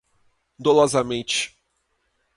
dolosamente 0.63 1.53